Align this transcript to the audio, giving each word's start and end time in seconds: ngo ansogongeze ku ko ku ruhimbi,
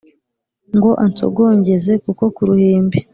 ngo 0.75 0.91
ansogongeze 1.05 1.93
ku 2.03 2.09
ko 2.19 2.25
ku 2.35 2.41
ruhimbi, 2.49 2.99